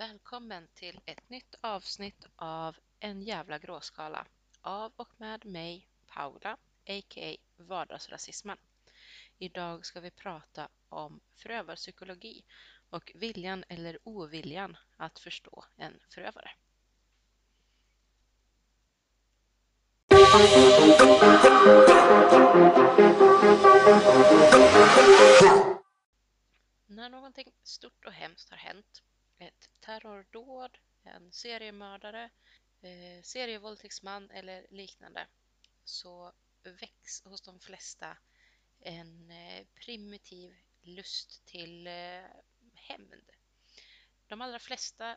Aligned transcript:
Välkommen 0.00 0.68
till 0.74 1.00
ett 1.04 1.28
nytt 1.30 1.54
avsnitt 1.60 2.26
av 2.36 2.76
En 3.00 3.22
jävla 3.22 3.58
gråskala 3.58 4.26
av 4.60 4.92
och 4.96 5.08
med 5.16 5.46
mig 5.46 5.88
Paula, 6.06 6.56
a.k.a. 6.86 7.36
Vardagsrasismen. 7.56 8.56
Idag 9.38 9.86
ska 9.86 10.00
vi 10.00 10.10
prata 10.10 10.68
om 10.88 11.20
förövarpsykologi 11.36 12.44
och 12.90 13.12
viljan 13.14 13.64
eller 13.68 13.98
oviljan 14.04 14.76
att 14.96 15.18
förstå 15.18 15.64
en 15.76 16.00
förövare. 16.08 16.50
När 26.86 27.08
någonting 27.08 27.52
stort 27.62 28.04
och 28.04 28.12
hemskt 28.12 28.50
har 28.50 28.56
hänt, 28.56 29.02
ett 29.40 29.70
terrordåd, 29.80 30.78
en 31.02 31.32
seriemördare, 31.32 32.30
eh, 32.80 33.22
serievåldtäktsman 33.22 34.30
eller 34.30 34.66
liknande, 34.70 35.26
så 35.84 36.32
väcks 36.62 37.24
hos 37.24 37.42
de 37.42 37.60
flesta 37.60 38.16
en 38.80 39.30
eh, 39.30 39.66
primitiv 39.74 40.56
lust 40.82 41.44
till 41.44 41.86
eh, 41.86 42.22
hämnd. 42.74 43.30
De 44.26 44.40
allra 44.40 44.58
flesta 44.58 45.16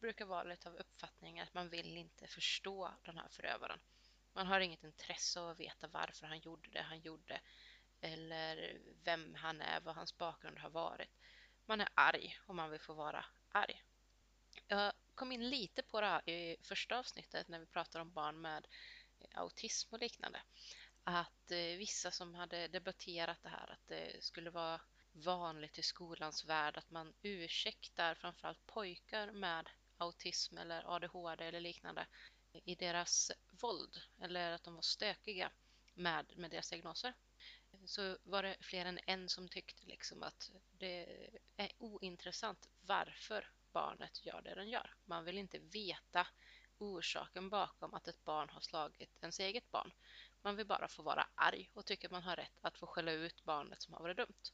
brukar 0.00 0.24
vara 0.24 0.44
lite 0.44 0.68
av 0.68 0.76
uppfattningen 0.76 1.42
att 1.42 1.54
man 1.54 1.68
vill 1.68 1.96
inte 1.96 2.26
förstå 2.26 2.94
den 3.02 3.18
här 3.18 3.28
förövaren. 3.28 3.80
Man 4.32 4.46
har 4.46 4.60
inget 4.60 4.84
intresse 4.84 5.40
av 5.40 5.50
att 5.50 5.60
veta 5.60 5.88
varför 5.88 6.26
han 6.26 6.38
gjorde 6.38 6.70
det 6.70 6.82
han 6.82 7.00
gjorde 7.00 7.40
eller 8.00 8.78
vem 9.04 9.34
han 9.34 9.60
är, 9.60 9.80
vad 9.80 9.94
hans 9.94 10.18
bakgrund 10.18 10.58
har 10.58 10.70
varit. 10.70 11.10
Man 11.66 11.80
är 11.80 11.88
arg 11.94 12.38
och 12.46 12.54
man 12.54 12.70
vill 12.70 12.80
få 12.80 12.94
vara 12.94 13.24
arg. 13.52 13.82
Jag 14.68 14.92
kom 15.14 15.32
in 15.32 15.50
lite 15.50 15.82
på 15.82 16.00
det 16.00 16.06
här 16.06 16.30
i 16.30 16.56
första 16.62 16.98
avsnittet 16.98 17.48
när 17.48 17.58
vi 17.58 17.66
pratade 17.66 18.02
om 18.02 18.12
barn 18.12 18.40
med 18.40 18.66
eh, 19.20 19.40
autism 19.40 19.94
och 19.94 20.00
liknande. 20.00 20.42
Att 21.04 21.50
eh, 21.50 21.58
vissa 21.78 22.10
som 22.10 22.34
hade 22.34 22.68
debatterat 22.68 23.42
det 23.42 23.48
här, 23.48 23.70
att 23.70 23.88
det 23.88 24.24
skulle 24.24 24.50
vara 24.50 24.80
vanligt 25.12 25.78
i 25.78 25.82
skolans 25.82 26.44
värld 26.44 26.76
att 26.76 26.90
man 26.90 27.12
ursäktar 27.22 28.14
framförallt 28.14 28.66
pojkar 28.66 29.32
med 29.32 29.68
autism 29.98 30.58
eller 30.58 30.94
ADHD 30.94 31.44
eller 31.44 31.60
liknande 31.60 32.06
eh, 32.52 32.60
i 32.64 32.74
deras 32.74 33.32
våld 33.50 34.00
eller 34.20 34.52
att 34.52 34.64
de 34.64 34.74
var 34.74 34.82
stökiga 34.82 35.50
med, 35.94 36.32
med 36.36 36.50
deras 36.50 36.70
diagnoser 36.70 37.14
så 37.84 38.16
var 38.22 38.42
det 38.42 38.56
fler 38.60 38.84
än 38.84 38.98
en 39.06 39.28
som 39.28 39.48
tyckte 39.48 39.86
liksom 39.86 40.22
att 40.22 40.50
det 40.78 41.30
är 41.56 41.70
ointressant 41.78 42.68
varför 42.80 43.48
barnet 43.72 44.26
gör 44.26 44.42
det 44.42 44.54
den 44.54 44.68
gör. 44.68 44.94
Man 45.04 45.24
vill 45.24 45.38
inte 45.38 45.58
veta 45.58 46.26
orsaken 46.78 47.48
bakom 47.48 47.94
att 47.94 48.08
ett 48.08 48.24
barn 48.24 48.48
har 48.48 48.60
slagit 48.60 49.18
ens 49.20 49.40
eget 49.40 49.70
barn. 49.70 49.92
Man 50.42 50.56
vill 50.56 50.66
bara 50.66 50.88
få 50.88 51.02
vara 51.02 51.28
arg 51.34 51.70
och 51.74 51.86
tycker 51.86 52.08
man 52.08 52.22
har 52.22 52.36
rätt 52.36 52.58
att 52.60 52.78
få 52.78 52.86
skälla 52.86 53.12
ut 53.12 53.44
barnet 53.44 53.82
som 53.82 53.94
har 53.94 54.00
varit 54.00 54.16
dumt. 54.16 54.52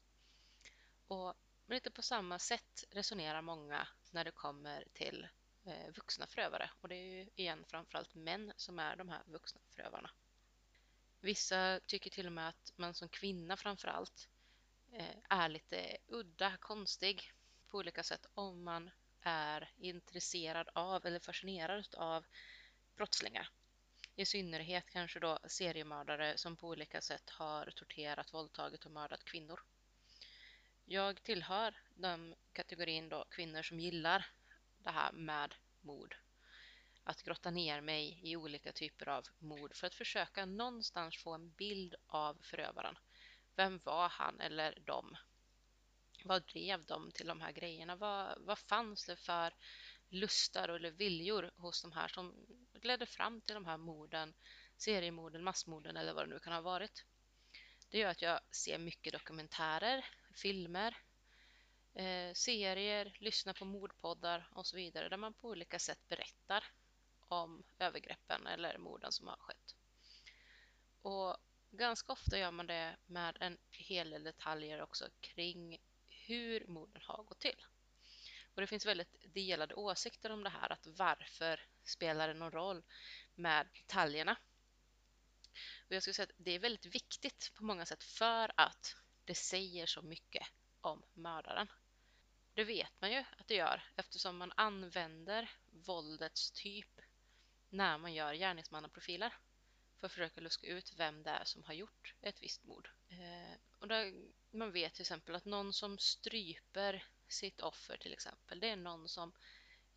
Och 1.09 1.35
lite 1.67 1.91
på 1.91 2.03
samma 2.03 2.39
sätt 2.39 2.85
resonerar 2.91 3.43
många 3.43 3.89
när 4.11 4.25
det 4.25 4.31
kommer 4.31 4.85
till 4.93 5.29
eh, 5.65 5.93
vuxna 5.95 6.27
förövare 6.27 6.71
och 6.81 6.89
det 6.89 6.95
är 6.95 7.17
ju 7.17 7.29
igen 7.37 7.65
framförallt 7.69 8.15
män 8.15 8.53
som 8.57 8.79
är 8.79 8.97
de 8.97 9.09
här 9.09 9.23
vuxna 9.27 9.61
förövarna. 9.71 10.11
Vissa 11.21 11.81
tycker 11.87 12.11
till 12.11 12.27
och 12.27 12.33
med 12.33 12.49
att 12.49 12.73
man 12.77 12.95
som 12.95 13.09
kvinna 13.09 13.57
framförallt 13.57 14.29
eh, 14.93 15.17
är 15.29 15.49
lite 15.49 15.97
udda, 16.09 16.57
konstig 16.57 17.33
på 17.69 17.79
olika 17.79 18.03
sätt 18.03 18.27
om 18.35 18.65
man 18.65 18.91
är 19.23 19.71
intresserad 19.79 20.69
av 20.75 21.07
eller 21.07 21.19
fascinerad 21.19 21.95
av 21.95 22.27
brottslingar. 22.97 23.51
I 24.17 24.27
synnerhet 24.27 24.91
kanske 24.91 25.21
då 25.21 25.39
seriemördare 25.45 26.37
som 26.39 26.57
på 26.57 26.69
olika 26.69 27.01
sätt 27.01 27.31
har 27.31 27.71
torterat, 27.71 28.35
våldtagit 28.35 28.85
och 28.85 28.91
mördat 28.91 29.25
kvinnor. 29.25 29.61
Jag 30.85 31.23
tillhör 31.23 31.75
den 31.95 32.35
kategorin 32.53 33.09
då 33.09 33.25
kvinnor 33.31 33.63
som 33.63 33.81
gillar 33.81 34.27
det 34.79 34.91
här 34.91 35.13
med 35.13 35.55
mord 35.81 36.17
att 37.09 37.23
grotta 37.23 37.51
ner 37.51 37.81
mig 37.81 38.21
i 38.23 38.37
olika 38.37 38.73
typer 38.73 39.09
av 39.09 39.25
mord 39.39 39.75
för 39.75 39.87
att 39.87 39.95
försöka 39.95 40.47
någonstans 40.47 41.17
få 41.17 41.35
en 41.35 41.51
bild 41.51 41.95
av 42.07 42.39
förövaren. 42.43 42.99
Vem 43.57 43.81
var 43.85 44.09
han 44.09 44.41
eller 44.41 44.81
dem? 44.81 45.17
Vad 46.25 46.47
drev 46.47 46.85
dem 46.85 47.11
till 47.15 47.27
de 47.27 47.41
här 47.41 47.53
grejerna? 47.53 47.97
Vad, 47.97 48.39
vad 48.41 48.59
fanns 48.59 49.07
det 49.07 49.17
för 49.17 49.55
lustar 50.09 50.69
eller 50.69 50.91
viljor 50.91 51.51
hos 51.57 51.83
de 51.83 51.93
här 51.93 52.09
som 52.09 52.47
ledde 52.83 53.07
fram 53.07 53.41
till 53.41 53.55
de 53.55 53.67
här 53.67 53.77
morden, 53.77 54.35
seriemorden, 54.77 55.45
massmorden 55.45 55.97
eller 55.97 56.13
vad 56.13 56.25
det 56.25 56.35
nu 56.35 56.39
kan 56.39 56.53
ha 56.53 56.61
varit? 56.61 57.05
Det 57.91 57.99
gör 57.99 58.11
att 58.11 58.23
jag 58.23 58.41
ser 58.51 58.79
mycket 58.79 59.13
dokumentärer, 59.13 60.05
filmer, 60.35 60.97
eh, 61.95 62.33
serier, 62.35 63.17
lyssnar 63.21 63.53
på 63.53 63.65
mordpoddar 63.65 64.51
och 64.55 64.67
så 64.67 64.77
vidare 64.77 65.09
där 65.09 65.17
man 65.17 65.35
på 65.35 65.49
olika 65.49 65.79
sätt 65.79 66.09
berättar 66.09 66.65
om 67.29 67.63
övergreppen 67.79 68.47
eller 68.47 68.79
morden 68.79 69.13
som 69.13 69.27
har 69.29 69.37
skett. 69.37 69.75
Och 71.03 71.37
ganska 71.71 72.13
ofta 72.13 72.39
gör 72.39 72.51
man 72.51 72.67
det 72.67 72.97
med 73.07 73.37
en 73.41 73.59
hel 73.71 74.11
del 74.11 74.23
detaljer 74.23 74.83
också 74.83 75.09
kring 75.21 75.79
hur 76.09 76.67
morden 76.67 77.03
har 77.05 77.25
gått 77.25 77.41
till. 77.41 77.65
Och 78.55 78.61
det 78.61 78.67
finns 78.67 78.87
väldigt 78.87 79.35
delade 79.35 79.75
åsikter 79.75 80.31
om 80.31 80.45
det 80.45 80.51
här, 80.51 80.73
att 80.73 80.87
varför 80.87 81.61
spelar 81.85 82.29
det 82.29 82.35
någon 82.35 82.51
roll 82.51 82.83
med 83.35 83.69
detaljerna? 83.75 84.37
Och 85.87 85.95
jag 85.95 86.03
skulle 86.03 86.15
säga 86.15 86.27
att 86.27 86.45
det 86.45 86.51
är 86.51 86.59
väldigt 86.59 86.95
viktigt 86.95 87.53
på 87.55 87.65
många 87.65 87.87
sätt 87.87 88.05
för 88.05 88.51
att 88.55 88.97
det 89.25 89.35
säger 89.35 89.87
så 89.87 90.03
mycket 90.03 90.47
om 90.81 91.03
mördaren. 91.15 91.69
Det 92.55 92.65
vet 92.65 93.01
man 93.01 93.13
ju 93.13 93.25
att 93.39 93.49
det 93.49 93.55
gör 93.55 93.83
eftersom 93.97 94.37
man 94.37 94.53
använder 94.57 95.51
våldets 95.67 96.51
typ 96.51 97.01
när 97.71 97.99
man 97.99 98.15
gör 98.15 98.35
gärningsmannaprofiler 98.35 99.35
för 99.97 100.07
att 100.07 100.13
försöka 100.13 100.41
luska 100.41 100.67
ut 100.67 100.93
vem 100.97 101.23
det 101.23 101.31
är 101.31 101.45
som 101.45 101.65
har 101.65 101.75
gjort 101.75 102.15
ett 102.21 102.43
visst 102.43 102.65
mord. 102.65 102.91
Eh, 103.09 103.59
och 103.79 103.89
där 103.89 104.15
man 104.51 104.73
vet 104.73 104.95
till 104.95 105.03
exempel 105.03 105.35
att 105.35 105.45
någon 105.45 105.73
som 105.73 105.99
stryper 105.99 107.05
sitt 107.29 107.61
offer 107.61 107.97
till 107.97 108.13
exempel, 108.13 108.61
det 108.61 108.69
är 108.69 108.77
någon 108.77 109.09
som 109.09 109.33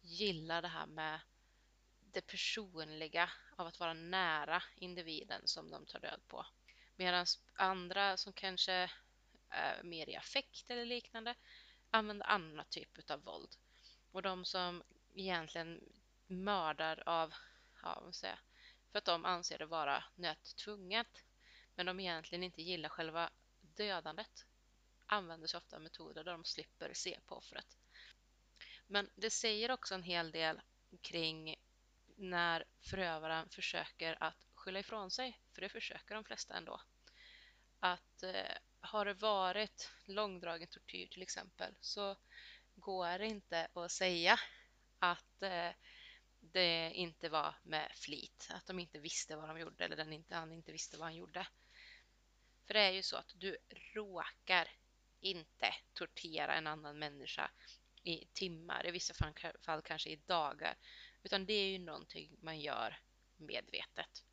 gillar 0.02 0.62
det 0.62 0.68
här 0.68 0.86
med 0.86 1.20
det 2.14 2.22
personliga 2.22 3.30
av 3.56 3.68
att 3.68 3.80
vara 3.80 3.94
nära 3.94 4.64
individen 4.76 5.42
som 5.48 5.72
de 5.72 5.86
tar 5.86 6.00
död 6.00 6.22
på. 6.28 6.46
Medan 6.96 7.26
andra 7.54 8.18
som 8.18 8.34
kanske 8.34 8.92
är 9.50 9.84
mer 9.84 10.10
i 10.10 10.16
affekt 10.16 10.70
eller 10.72 10.86
liknande 10.86 11.36
använder 11.92 12.26
annan 12.26 12.66
typ 12.70 13.12
av 13.12 13.24
våld. 13.24 13.56
Och 14.12 14.22
de 14.22 14.46
som 14.46 14.84
egentligen 15.16 15.82
mördar 16.28 17.04
av 17.06 17.34
ja, 17.84 18.02
vad 18.04 18.16
säga, 18.16 18.40
för 18.92 18.98
att 18.98 19.06
de 19.06 19.26
anser 19.26 19.58
det 19.58 19.66
vara 19.66 20.04
nödtvunget 20.16 21.24
men 21.76 21.86
de 21.86 22.00
egentligen 22.00 22.44
inte 22.44 22.62
gillar 22.62 22.90
själva 22.90 23.30
dödandet 23.62 24.46
använder 25.06 25.48
sig 25.48 25.58
ofta 25.58 25.76
av 25.76 25.82
metoder 25.82 26.24
där 26.24 26.32
de 26.32 26.44
slipper 26.44 26.94
se 26.94 27.20
på 27.26 27.36
offret. 27.36 27.78
Men 28.88 29.10
det 29.16 29.30
säger 29.30 29.72
också 29.72 29.96
en 29.96 30.04
hel 30.04 30.32
del 30.32 30.62
kring 31.02 31.56
när 32.16 32.66
förövaren 32.82 33.50
försöker 33.50 34.24
att 34.24 34.48
skylla 34.54 34.80
ifrån 34.80 35.12
sig, 35.12 35.40
för 35.54 35.62
det 35.62 35.70
försöker 35.70 36.16
de 36.16 36.24
flesta 36.24 36.54
ändå. 36.54 36.82
Att 37.80 38.24
eh, 38.24 38.58
har 38.80 39.06
det 39.06 39.14
varit 39.14 39.92
långdragen 40.06 40.68
tortyr 40.68 41.08
till 41.08 41.22
exempel 41.22 41.76
så 41.80 42.16
går 42.76 43.20
det 43.20 43.28
inte 43.28 43.68
att 43.74 43.92
säga 43.92 44.40
att 45.00 45.42
eh, 45.44 45.70
det 46.42 46.92
inte 46.94 47.30
var 47.30 47.56
med 47.64 47.92
flit, 47.96 48.50
att 48.52 48.66
de 48.66 48.80
inte 48.80 49.00
visste 49.00 49.36
vad 49.36 49.50
de 49.50 49.60
gjorde 49.60 49.86
eller 49.86 49.96
den 49.96 50.14
inte, 50.14 50.36
han 50.36 50.52
inte 50.52 50.72
visste 50.72 50.98
vad 50.98 51.06
han 51.06 51.16
gjorde. 51.16 51.48
För 52.66 52.74
det 52.74 52.80
är 52.80 52.92
ju 52.92 53.04
så 53.04 53.18
att 53.18 53.34
du 53.36 53.58
råkar 53.94 54.68
inte 55.20 55.76
tortera 55.94 56.56
en 56.56 56.68
annan 56.68 57.00
människa 57.00 57.52
i 58.04 58.26
timmar, 58.34 58.88
i 58.88 58.92
vissa 58.92 59.14
fall, 59.14 59.34
fall 59.62 59.82
kanske 59.82 60.10
i 60.10 60.16
dagar, 60.16 60.76
utan 61.24 61.46
det 61.46 61.54
är 61.54 61.70
ju 61.70 61.80
någonting 61.80 62.38
man 62.42 62.60
gör 62.60 63.00
medvetet 63.38 64.24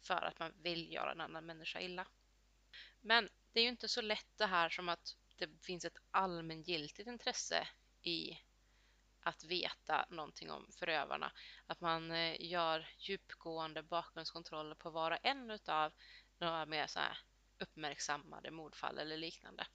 för 0.00 0.22
att 0.22 0.38
man 0.38 0.52
vill 0.62 0.92
göra 0.92 1.12
en 1.12 1.20
annan 1.20 1.46
människa 1.46 1.80
illa. 1.80 2.06
Men 3.00 3.28
det 3.52 3.60
är 3.60 3.64
ju 3.64 3.70
inte 3.70 3.88
så 3.88 4.00
lätt 4.00 4.36
det 4.36 4.46
här 4.46 4.68
som 4.68 4.88
att 4.88 5.16
det 5.36 5.64
finns 5.64 5.84
ett 5.84 5.98
allmängiltigt 6.10 7.08
intresse 7.08 7.68
i 8.02 8.38
att 9.26 9.44
veta 9.44 10.06
någonting 10.10 10.50
om 10.50 10.66
förövarna. 10.72 11.32
Att 11.66 11.80
man 11.80 12.10
eh, 12.10 12.36
gör 12.40 12.88
djupgående 12.98 13.82
bakgrundskontroller 13.82 14.74
på 14.74 14.90
var 14.90 15.10
och 15.10 15.18
en 15.22 15.58
av 15.66 15.92
några 16.38 16.66
mer 16.66 16.86
så 16.86 17.00
uppmärksammade 17.58 18.50
mordfall 18.50 18.98
eller 18.98 19.16
liknande. 19.16 19.66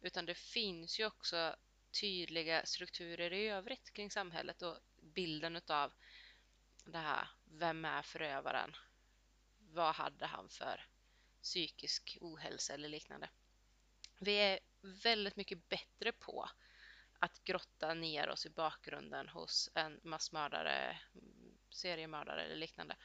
Utan 0.00 0.26
det 0.26 0.34
finns 0.34 1.00
ju 1.00 1.06
också 1.06 1.56
tydliga 2.00 2.66
strukturer 2.66 3.32
i 3.32 3.48
övrigt 3.48 3.92
kring 3.92 4.10
samhället 4.10 4.62
och 4.62 4.78
bilden 5.02 5.56
utav 5.56 5.92
det 6.84 6.98
här, 6.98 7.28
vem 7.44 7.84
är 7.84 8.02
förövaren? 8.02 8.76
Vad 9.58 9.94
hade 9.94 10.26
han 10.26 10.48
för 10.48 10.86
psykisk 11.42 12.18
ohälsa 12.20 12.74
eller 12.74 12.88
liknande? 12.88 13.28
Vi 14.18 14.34
är 14.34 14.58
väldigt 14.80 15.36
mycket 15.36 15.68
bättre 15.68 16.12
på 16.12 16.48
att 17.18 17.44
grotta 17.44 17.94
ner 17.94 18.28
oss 18.28 18.46
i 18.46 18.50
bakgrunden 18.50 19.28
hos 19.28 19.70
en 19.74 20.00
massmördare, 20.02 20.98
seriemördare 21.70 22.44
eller 22.44 22.56
liknande 22.56 22.96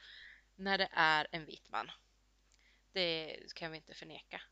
när 0.56 0.78
det 0.78 0.88
är 0.92 1.26
en 1.30 1.44
vit 1.46 1.70
man. 1.70 1.90
Det 2.92 3.36
kan 3.54 3.70
vi 3.70 3.76
inte 3.76 3.94
förneka. 3.94 4.42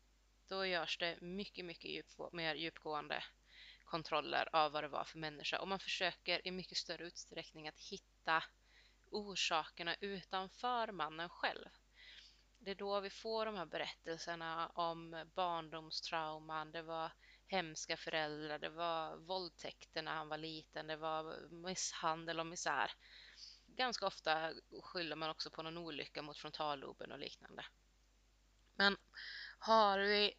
Då 0.47 0.65
görs 0.65 0.97
det 0.97 1.21
mycket, 1.21 1.65
mycket 1.65 1.91
djup, 1.91 2.33
mer 2.33 2.55
djupgående 2.55 3.23
kontroller 3.85 4.49
av 4.55 4.71
vad 4.71 4.83
det 4.83 4.87
var 4.87 5.03
för 5.03 5.19
människa 5.19 5.59
och 5.59 5.67
man 5.67 5.79
försöker 5.79 6.47
i 6.47 6.51
mycket 6.51 6.77
större 6.77 7.03
utsträckning 7.03 7.67
att 7.67 7.79
hitta 7.79 8.43
orsakerna 9.09 9.95
utanför 9.99 10.91
mannen 10.91 11.29
själv. 11.29 11.69
Det 12.59 12.71
är 12.71 12.75
då 12.75 12.99
vi 12.99 13.09
får 13.09 13.45
de 13.45 13.55
här 13.55 13.65
berättelserna 13.65 14.67
om 14.67 15.25
barndomstrauman, 15.35 16.71
det 16.71 16.81
var 16.81 17.11
hemska 17.51 17.97
föräldrar, 17.97 18.59
det 18.59 18.69
var 18.69 19.15
våldtäkter 19.15 20.01
när 20.01 20.13
han 20.13 20.29
var 20.29 20.37
liten, 20.37 20.87
det 20.87 20.95
var 20.95 21.49
misshandel 21.49 22.39
och 22.39 22.47
misär. 22.47 22.91
Ganska 23.67 24.07
ofta 24.07 24.53
skyller 24.83 25.15
man 25.15 25.29
också 25.29 25.51
på 25.51 25.63
någon 25.63 25.77
olycka 25.77 26.21
mot 26.21 26.37
frontalloben 26.37 27.11
och 27.11 27.19
liknande. 27.19 27.65
Men 28.75 28.97
har 29.59 29.99
vi 29.99 30.33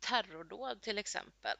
terrordåd 0.00 0.82
till 0.82 0.98
exempel 0.98 1.56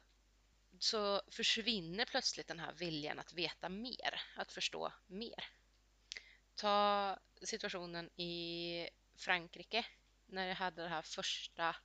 så 0.79 1.21
försvinner 1.31 2.05
plötsligt 2.05 2.47
den 2.47 2.59
här 2.59 2.73
viljan 2.73 3.19
att 3.19 3.33
veta 3.33 3.69
mer, 3.69 4.21
att 4.35 4.51
förstå 4.51 4.93
mer. 5.07 5.49
Ta 6.55 7.17
situationen 7.43 8.09
i 8.21 8.89
Frankrike 9.15 9.85
när 10.25 10.47
jag 10.47 10.55
hade 10.55 10.81
det 10.81 10.89
här 10.89 11.01
första 11.01 11.75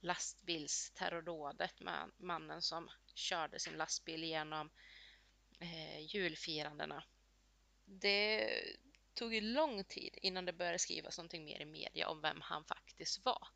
lastbilsterrordådet 0.00 1.80
med 1.80 2.10
mannen 2.16 2.62
som 2.62 2.88
körde 3.14 3.58
sin 3.58 3.76
lastbil 3.76 4.24
genom 4.24 4.70
eh, 5.60 6.00
julfirandena. 6.00 7.04
Det 7.84 8.50
tog 9.14 9.34
ju 9.34 9.40
lång 9.40 9.84
tid 9.84 10.18
innan 10.22 10.44
det 10.44 10.52
började 10.52 10.78
skrivas 10.78 11.18
någonting 11.18 11.44
mer 11.44 11.60
i 11.60 11.64
media 11.64 12.08
om 12.08 12.20
vem 12.20 12.40
han 12.40 12.64
faktiskt 12.64 13.24
var. 13.24 13.48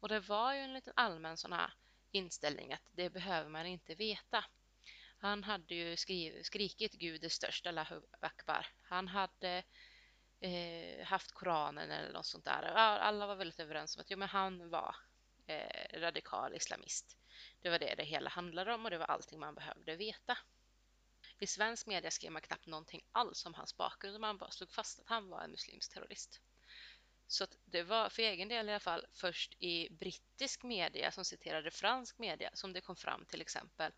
Och 0.00 0.08
det 0.08 0.20
var 0.20 0.54
ju 0.54 0.60
en 0.60 0.72
liten 0.72 0.92
allmän 0.96 1.36
sån 1.36 1.52
här 1.52 1.72
inställning 2.10 2.72
att 2.72 2.88
det 2.92 3.10
behöver 3.10 3.50
man 3.50 3.66
inte 3.66 3.94
veta. 3.94 4.44
Han 5.18 5.44
hade 5.44 5.74
ju 5.74 5.96
skriv, 5.96 6.42
skrikit 6.42 6.92
Gud 6.92 7.24
är 7.24 7.28
störst, 7.28 7.66
Allahu 7.66 8.02
Akbar. 8.20 8.66
Han 8.82 9.08
hade 9.08 9.62
eh, 10.40 11.06
haft 11.06 11.32
Koranen 11.32 11.90
eller 11.90 12.12
något 12.12 12.26
sånt 12.26 12.44
där. 12.44 12.62
Alla 12.62 13.26
var 13.26 13.36
väldigt 13.36 13.60
överens 13.60 13.96
om 13.96 14.00
att 14.00 14.10
jo, 14.10 14.18
men 14.18 14.28
han 14.28 14.70
var 14.70 14.96
eh, 15.46 16.00
radikal 16.00 16.54
islamist. 16.54 17.16
Det 17.62 17.70
var 17.70 17.78
det 17.78 17.94
det 17.94 18.04
hela 18.04 18.30
handlade 18.30 18.74
om 18.74 18.84
och 18.84 18.90
det 18.90 18.98
var 18.98 19.06
allting 19.06 19.40
man 19.40 19.54
behövde 19.54 19.96
veta. 19.96 20.38
I 21.38 21.46
svensk 21.46 21.86
media 21.86 22.10
skrev 22.10 22.32
man 22.32 22.42
knappt 22.42 22.66
någonting 22.66 23.02
alls 23.12 23.46
om 23.46 23.54
hans 23.54 23.76
bakgrund, 23.76 24.20
man 24.20 24.38
bara 24.38 24.50
slog 24.50 24.70
fast 24.70 25.00
att 25.00 25.08
han 25.08 25.28
var 25.28 25.42
en 25.42 25.50
muslimsk 25.50 25.92
terrorist. 25.92 26.40
Så 27.26 27.46
det 27.64 27.82
var 27.82 28.08
för 28.08 28.22
egen 28.22 28.48
del 28.48 28.68
i 28.68 28.70
alla 28.70 28.80
fall 28.80 29.06
först 29.12 29.54
i 29.58 29.88
brittisk 29.90 30.62
media 30.62 31.10
som 31.10 31.24
citerade 31.24 31.70
fransk 31.70 32.18
media 32.18 32.50
som 32.54 32.72
det 32.72 32.80
kom 32.80 32.96
fram 32.96 33.26
till 33.26 33.40
exempel 33.40 33.92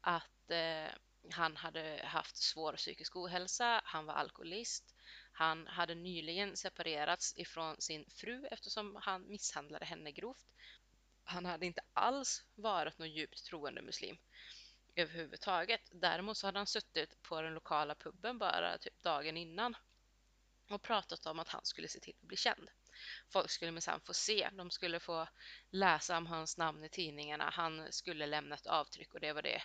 att 0.00 0.50
eh, 0.50 0.88
han 1.30 1.56
hade 1.56 2.00
haft 2.04 2.36
svår 2.36 2.72
psykisk 2.72 3.16
ohälsa, 3.16 3.80
han 3.84 4.06
var 4.06 4.14
alkoholist, 4.14 4.95
han 5.36 5.66
hade 5.66 5.94
nyligen 5.94 6.56
separerats 6.56 7.34
ifrån 7.36 7.80
sin 7.80 8.04
fru 8.10 8.46
eftersom 8.50 8.98
han 9.02 9.28
misshandlade 9.28 9.84
henne 9.84 10.12
grovt. 10.12 10.52
Han 11.24 11.44
hade 11.46 11.66
inte 11.66 11.80
alls 11.92 12.44
varit 12.54 12.98
någon 12.98 13.10
djupt 13.10 13.44
troende 13.44 13.82
muslim 13.82 14.18
överhuvudtaget. 14.94 15.80
Däremot 15.92 16.36
så 16.36 16.46
hade 16.46 16.58
han 16.58 16.66
suttit 16.66 17.22
på 17.22 17.42
den 17.42 17.54
lokala 17.54 17.94
puben 17.94 18.38
bara 18.38 18.78
typ 18.78 19.02
dagen 19.02 19.36
innan 19.36 19.76
och 20.70 20.82
pratat 20.82 21.26
om 21.26 21.38
att 21.38 21.48
han 21.48 21.64
skulle 21.64 21.88
se 21.88 22.00
till 22.00 22.16
att 22.22 22.28
bli 22.28 22.36
känd. 22.36 22.68
Folk 23.28 23.50
skulle 23.50 23.72
minsann 23.72 24.00
få 24.00 24.14
se, 24.14 24.48
de 24.52 24.70
skulle 24.70 25.00
få 25.00 25.28
läsa 25.70 26.16
om 26.16 26.26
hans 26.26 26.56
namn 26.56 26.84
i 26.84 26.88
tidningarna, 26.88 27.50
han 27.50 27.92
skulle 27.92 28.26
lämna 28.26 28.54
ett 28.54 28.66
avtryck 28.66 29.14
och 29.14 29.20
det 29.20 29.32
var 29.32 29.42
det 29.42 29.62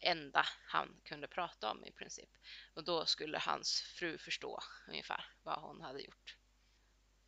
enda 0.00 0.46
han 0.66 1.00
kunde 1.04 1.28
prata 1.28 1.70
om 1.70 1.84
i 1.84 1.92
princip. 1.92 2.30
Och 2.74 2.84
då 2.84 3.06
skulle 3.06 3.38
hans 3.38 3.80
fru 3.80 4.18
förstå 4.18 4.60
ungefär 4.88 5.24
vad 5.42 5.60
hon 5.60 5.80
hade 5.80 6.02
gjort. 6.02 6.36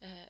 Eh, 0.01 0.29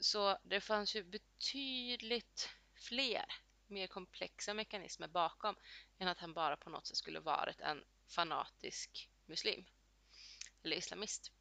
så 0.00 0.38
det 0.42 0.60
fanns 0.60 0.96
ju 0.96 1.04
betydligt 1.04 2.50
fler 2.74 3.24
mer 3.66 3.86
komplexa 3.86 4.54
mekanismer 4.54 5.08
bakom 5.08 5.56
än 5.98 6.08
att 6.08 6.18
han 6.18 6.34
bara 6.34 6.56
på 6.56 6.70
något 6.70 6.86
sätt 6.86 6.96
skulle 6.96 7.20
varit 7.20 7.60
en 7.60 7.84
fanatisk 8.08 9.10
muslim 9.26 9.64
eller 10.62 10.76
islamist. 10.76 11.32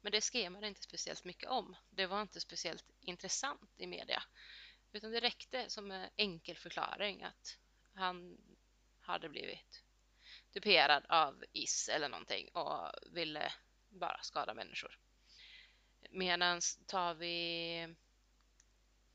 Men 0.00 0.12
det 0.12 0.20
skrev 0.20 0.52
man 0.52 0.64
inte 0.64 0.82
speciellt 0.82 1.24
mycket 1.24 1.50
om. 1.50 1.76
Det 1.90 2.06
var 2.06 2.22
inte 2.22 2.40
speciellt 2.40 2.84
intressant 3.00 3.70
i 3.76 3.86
media. 3.86 4.22
Utan 4.92 5.10
det 5.10 5.20
räckte 5.20 5.70
som 5.70 5.90
en 5.90 6.10
enkel 6.16 6.56
förklaring 6.56 7.22
att 7.22 7.58
han 7.94 8.38
hade 9.08 9.28
blivit 9.28 9.82
duperad 10.52 11.06
av 11.08 11.44
is 11.52 11.88
eller 11.88 12.08
någonting 12.08 12.48
och 12.48 12.92
ville 13.12 13.52
bara 13.88 14.22
skada 14.22 14.54
människor. 14.54 14.98
Medan 16.10 16.60
tar 16.86 17.14
vi 17.14 17.78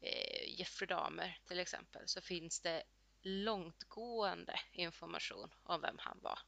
eh, 0.02 0.60
Jeffrey 0.60 0.88
Dahmer 0.88 1.40
till 1.48 1.60
exempel 1.60 2.08
så 2.08 2.22
finns 2.22 2.60
det 2.60 2.84
långtgående 3.22 4.60
information 4.72 5.54
om 5.64 5.82
vem 5.82 5.98
han 6.00 6.20
var. 6.22 6.40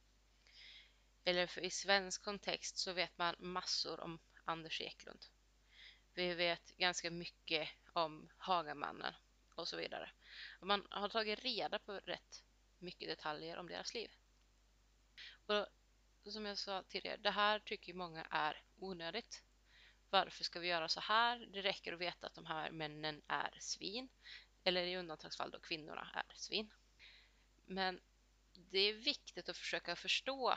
Eller 1.24 1.46
för 1.46 1.60
i 1.60 1.70
svensk 1.70 2.22
kontext 2.22 2.78
så 2.78 2.92
vet 2.92 3.18
man 3.18 3.34
massor 3.38 4.00
om 4.00 4.18
Anders 4.44 4.80
Eklund. 4.80 5.24
Vi 6.14 6.34
vet 6.34 6.76
ganska 6.76 7.10
mycket 7.10 7.68
om 7.92 8.28
Hagamannen 8.36 9.14
och 9.54 9.68
så 9.68 9.76
vidare. 9.76 10.10
Man 10.60 10.86
har 10.90 11.08
tagit 11.08 11.38
reda 11.38 11.78
på 11.78 11.92
rätt 11.92 12.42
mycket 12.78 13.08
detaljer 13.08 13.56
om 13.56 13.68
deras 13.68 13.94
liv. 13.94 14.10
Och 15.46 16.32
som 16.32 16.46
jag 16.46 16.58
sa 16.58 16.82
tidigare, 16.82 17.16
det 17.16 17.30
här 17.30 17.58
tycker 17.58 17.94
många 17.94 18.24
är 18.30 18.62
onödigt. 18.78 19.42
Varför 20.10 20.44
ska 20.44 20.60
vi 20.60 20.68
göra 20.68 20.88
så 20.88 21.00
här? 21.00 21.38
Det 21.52 21.62
räcker 21.62 21.92
att 21.92 22.00
veta 22.00 22.26
att 22.26 22.34
de 22.34 22.46
här 22.46 22.70
männen 22.70 23.22
är 23.28 23.56
svin. 23.60 24.08
Eller 24.64 24.82
i 24.82 24.96
undantagsfall 24.96 25.50
då 25.50 25.58
kvinnorna 25.58 26.08
är 26.14 26.34
svin. 26.36 26.72
Men 27.66 28.00
det 28.54 28.78
är 28.78 28.92
viktigt 28.92 29.48
att 29.48 29.56
försöka 29.56 29.96
förstå 29.96 30.54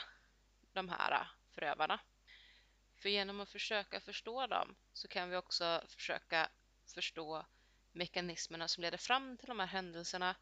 de 0.74 0.90
här 0.90 1.28
förövarna. 1.52 2.00
För 2.96 3.10
genom 3.10 3.40
att 3.40 3.50
försöka 3.50 4.00
förstå 4.00 4.48
dem 4.48 4.76
så 4.94 5.08
kan 5.08 5.30
vi 5.30 5.36
också 5.36 5.84
försöka 5.88 6.50
förstå 6.86 7.46
mekanismerna 7.92 8.68
som 8.68 8.82
leder 8.82 8.98
fram 8.98 9.38
till 9.38 9.48
de 9.48 9.60
här 9.60 9.68
händelserna 9.68 10.36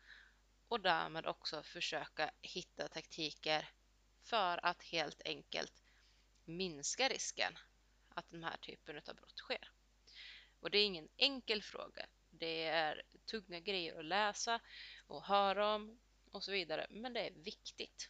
och 0.67 0.79
därmed 0.79 1.25
också 1.25 1.63
försöka 1.63 2.31
hitta 2.41 2.87
taktiker 2.87 3.69
för 4.23 4.65
att 4.65 4.83
helt 4.83 5.21
enkelt 5.25 5.83
minska 6.45 7.09
risken 7.09 7.57
att 8.09 8.29
den 8.29 8.43
här 8.43 8.57
typen 8.57 8.97
av 8.97 9.15
brott 9.15 9.37
sker. 9.37 9.71
Och 10.59 10.71
det 10.71 10.77
är 10.77 10.85
ingen 10.85 11.09
enkel 11.17 11.63
fråga. 11.63 12.05
Det 12.29 12.63
är 12.63 13.01
tunga 13.25 13.59
grejer 13.59 13.99
att 13.99 14.05
läsa 14.05 14.59
och 15.07 15.23
höra 15.23 15.75
om 15.75 15.99
och 16.31 16.43
så 16.43 16.51
vidare, 16.51 16.87
men 16.89 17.13
det 17.13 17.27
är 17.27 17.31
viktigt. 17.31 18.09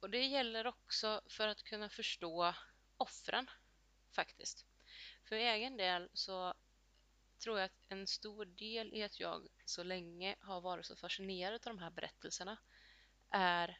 Och 0.00 0.10
det 0.10 0.26
gäller 0.26 0.66
också 0.66 1.22
för 1.26 1.48
att 1.48 1.62
kunna 1.62 1.88
förstå 1.88 2.54
offren 2.96 3.50
faktiskt. 4.10 4.66
För 5.24 5.36
egen 5.36 5.76
del 5.76 6.08
så 6.12 6.54
tror 7.38 7.58
jag 7.58 7.64
att 7.64 7.86
en 7.88 8.06
stor 8.06 8.44
del 8.44 8.94
i 8.94 9.02
att 9.02 9.20
jag 9.20 9.48
så 9.64 9.82
länge 9.82 10.36
har 10.40 10.60
varit 10.60 10.86
så 10.86 10.96
fascinerad 10.96 11.54
av 11.54 11.60
de 11.76 11.78
här 11.78 11.90
berättelserna 11.90 12.58
är 13.30 13.78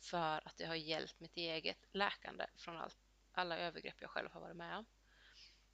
för 0.00 0.46
att 0.48 0.56
det 0.56 0.66
har 0.66 0.74
hjälpt 0.74 1.20
mitt 1.20 1.36
eget 1.36 1.86
läkande 1.92 2.46
från 2.56 2.76
all, 2.76 2.90
alla 3.32 3.58
övergrepp 3.58 4.00
jag 4.00 4.10
själv 4.10 4.30
har 4.30 4.40
varit 4.40 4.56
med 4.56 4.76
om. 4.76 4.86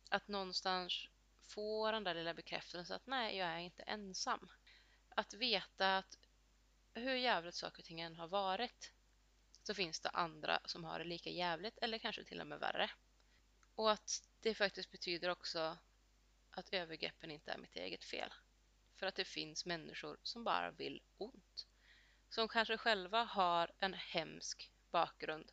Att 0.09 0.29
någonstans 0.29 1.09
få 1.47 1.91
den 1.91 2.05
där 2.05 2.15
lilla 2.15 2.35
bekräftelsen 2.35 2.97
att 2.97 3.07
nej, 3.07 3.37
jag 3.37 3.49
är 3.49 3.59
inte 3.59 3.83
ensam. 3.83 4.49
Att 5.09 5.35
veta 5.35 5.97
att 5.97 6.19
hur 6.95 7.15
jävligt 7.15 7.55
saker 7.55 7.79
och 7.79 7.85
ting 7.85 8.01
än 8.01 8.17
har 8.17 8.29
varit 8.29 8.93
så 9.63 9.75
finns 9.75 10.01
det 10.01 10.09
andra 10.09 10.61
som 10.65 10.85
har 10.85 10.99
det 10.99 11.05
lika 11.05 11.31
jävligt 11.31 11.79
eller 11.79 11.99
kanske 11.99 12.25
till 12.25 12.41
och 12.41 12.47
med 12.47 12.61
värre. 12.61 12.91
Och 13.75 13.91
att 13.91 14.23
det 14.41 14.55
faktiskt 14.55 14.91
betyder 14.91 15.29
också 15.29 15.79
att 16.57 16.75
övergreppen 16.75 17.31
inte 17.31 17.53
är 17.53 17.59
mitt 17.59 17.77
eget 17.77 18.05
fel. 18.05 18.33
För 18.95 19.07
att 19.07 19.15
det 19.15 19.25
finns 19.25 19.67
människor 19.67 20.19
som 20.23 20.45
bara 20.45 20.71
vill 20.71 21.03
ont. 21.19 21.67
som 22.29 22.49
kanske 22.49 22.79
själva 22.79 23.23
har 23.25 23.73
en 23.79 23.95
hemsk 23.95 24.73
bakgrund 24.91 25.53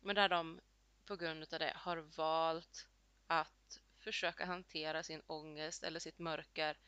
men 0.00 0.16
där 0.16 0.28
de 0.28 0.60
på 1.04 1.16
grund 1.16 1.42
av 1.52 1.58
det 1.58 1.72
har 1.76 1.96
valt 1.96 2.88
att 3.26 3.80
försöka 3.98 4.44
hantera 4.44 5.02
sin 5.02 5.22
ångest 5.26 5.82
eller 5.84 6.00
sitt 6.00 6.18
mörker 6.18 6.78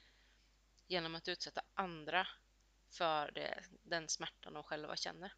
genom 0.86 1.14
att 1.14 1.28
utsätta 1.28 1.62
andra 1.74 2.26
för 2.90 3.30
det, 3.30 3.64
den 3.82 4.08
smärtan 4.08 4.52
de 4.52 4.62
själva 4.62 4.96
känner. 4.96 5.32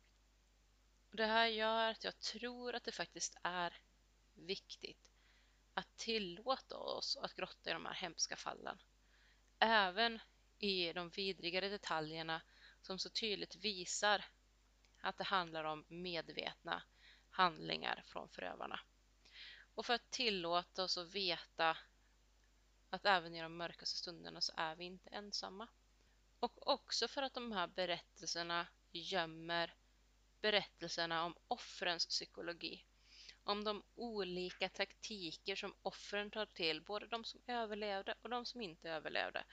Det 1.11 1.27
här 1.27 1.47
gör 1.47 1.91
att 1.91 2.05
jag 2.05 2.21
tror 2.21 2.75
att 2.75 2.85
det 2.85 2.93
faktiskt 2.93 3.37
är 3.43 3.77
viktigt 4.35 5.10
att 5.81 5.97
tillåta 5.97 6.77
oss 6.77 7.17
att 7.17 7.35
grotta 7.35 7.71
i 7.71 7.73
de 7.73 7.87
här 7.87 7.95
hemska 7.95 8.37
fallen. 8.37 8.79
Även 9.59 10.21
i 10.59 10.93
de 10.93 11.09
vidrigare 11.09 11.69
detaljerna 11.69 12.43
som 12.83 12.99
så 12.99 13.11
tydligt 13.11 13.57
visar 13.57 14.25
att 15.01 15.19
det 15.19 15.25
handlar 15.25 15.65
om 15.65 15.85
medvetna 15.89 16.83
handlingar 17.31 18.03
från 18.07 18.29
förövarna. 18.29 18.81
Och 19.75 19.87
för 19.87 19.95
att 19.95 20.11
tillåta 20.11 20.85
oss 20.85 20.99
att 20.99 21.15
veta 21.15 21.77
att 22.91 23.07
även 23.07 23.35
i 23.35 23.43
de 23.43 23.57
mörkaste 23.57 23.99
stunderna 23.99 24.41
så 24.41 24.53
är 24.57 24.77
vi 24.77 24.85
inte 24.85 25.11
ensamma. 25.11 25.69
Och 26.41 26.69
också 26.69 27.09
för 27.09 27.23
att 27.23 27.35
de 27.35 27.53
här 27.53 27.67
berättelserna 27.67 28.67
gömmer 28.93 29.75
berättelserna 30.41 31.25
om 31.25 31.37
offrens 31.49 32.07
psykologi. 32.07 32.85
Om 33.45 33.65
de 33.65 33.83
olika 33.95 34.69
taktiker 34.69 35.57
som 35.57 35.75
offren 35.83 36.31
tar 36.31 36.47
till, 36.47 36.83
både 36.83 37.07
de 37.07 37.25
som 37.25 37.41
överlevde 37.47 38.15
och 38.23 38.31
de 38.31 38.47
som 38.47 38.61
inte 38.61 38.91
överlevde. 38.91 39.45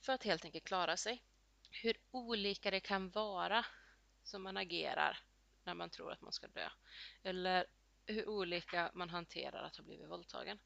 För 0.00 0.12
att 0.12 0.24
helt 0.24 0.44
enkelt 0.44 0.64
klara 0.64 0.96
sig. 0.96 1.22
Hur 1.70 1.96
olika 2.10 2.70
det 2.70 2.80
kan 2.80 3.10
vara 3.10 3.66
som 4.22 4.42
man 4.42 4.56
agerar 4.56 5.18
när 5.64 5.74
man 5.74 5.90
tror 5.90 6.12
att 6.12 6.20
man 6.20 6.32
ska 6.32 6.48
dö. 6.48 6.68
Eller 7.22 7.66
hur 8.06 8.28
olika 8.28 8.90
man 8.94 9.10
hanterar 9.10 9.62
att 9.62 9.76
ha 9.76 9.84
blivit 9.84 10.08
våldtagen. 10.08 10.58